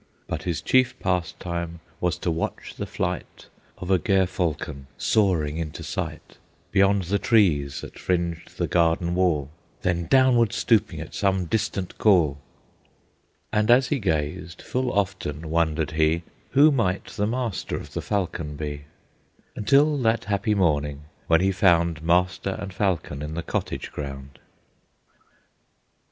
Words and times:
But 0.25 0.41
his 0.41 0.63
chief 0.63 0.97
pastime 0.99 1.79
was 1.99 2.17
to 2.17 2.31
watch 2.31 2.73
the 2.75 2.87
flight 2.87 3.45
Of 3.77 3.91
a 3.91 3.99
gerfalcon, 3.99 4.87
soaring 4.97 5.57
into 5.59 5.83
sight, 5.83 6.39
Beyond 6.71 7.03
the 7.03 7.19
trees 7.19 7.81
that 7.81 7.99
fringed 7.99 8.57
the 8.57 8.65
garden 8.67 9.13
wall, 9.13 9.51
Then 9.83 10.07
downward 10.07 10.53
stooping 10.53 10.99
at 10.99 11.13
some 11.13 11.45
distant 11.45 11.99
call; 11.99 12.39
And 13.53 13.69
as 13.69 13.89
he 13.89 13.99
gazed 13.99 14.63
full 14.63 14.91
often 14.91 15.51
wondered 15.51 15.91
he 15.91 16.23
Who 16.53 16.71
might 16.71 17.05
the 17.09 17.27
master 17.27 17.75
of 17.75 17.93
the 17.93 18.01
falcon 18.01 18.55
be, 18.55 18.85
Until 19.55 19.99
that 19.99 20.23
happy 20.23 20.55
morning, 20.55 21.03
when 21.27 21.41
he 21.41 21.51
found 21.51 22.01
Master 22.01 22.57
and 22.59 22.73
falcon 22.73 23.21
in 23.21 23.35
the 23.35 23.43
cottage 23.43 23.91
ground. 23.91 24.39